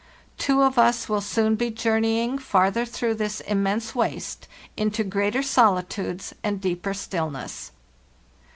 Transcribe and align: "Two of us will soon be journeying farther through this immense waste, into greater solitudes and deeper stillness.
"Two 0.39 0.63
of 0.63 0.79
us 0.79 1.07
will 1.07 1.21
soon 1.21 1.55
be 1.55 1.69
journeying 1.69 2.39
farther 2.39 2.85
through 2.85 3.13
this 3.13 3.39
immense 3.41 3.93
waste, 3.93 4.47
into 4.75 5.03
greater 5.03 5.43
solitudes 5.43 6.33
and 6.43 6.59
deeper 6.59 6.95
stillness. 6.95 7.71